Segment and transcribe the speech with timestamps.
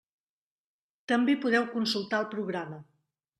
[1.13, 2.81] També podeu consultar el programa.